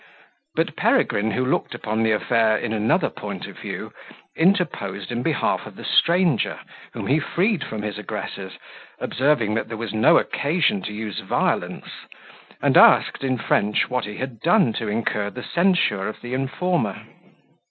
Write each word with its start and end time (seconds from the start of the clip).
But 0.55 0.75
Peregrine, 0.75 1.29
who 1.29 1.45
looked 1.45 1.75
upon 1.75 2.01
the 2.01 2.11
affair 2.11 2.57
in 2.57 2.73
another 2.73 3.11
point 3.11 3.45
of 3.45 3.59
view, 3.59 3.93
interposed 4.35 5.11
in 5.11 5.21
behalf 5.21 5.67
of 5.67 5.75
the 5.75 5.85
stranger, 5.85 6.57
whom 6.93 7.05
he 7.05 7.19
freed 7.19 7.63
from 7.63 7.83
his 7.83 7.99
aggressors, 7.99 8.53
observing, 8.97 9.53
that 9.53 9.67
there 9.67 9.77
was 9.77 9.93
no 9.93 10.17
occasion 10.17 10.81
to 10.81 10.91
use 10.91 11.19
violence; 11.19 11.85
and 12.63 12.77
asked, 12.77 13.23
in 13.23 13.37
French, 13.37 13.91
what 13.91 14.05
he 14.05 14.17
had 14.17 14.39
done 14.39 14.73
to 14.73 14.87
incur 14.87 15.29
the 15.29 15.43
censure 15.43 16.07
of 16.07 16.19
the 16.21 16.33
informer. 16.33 17.03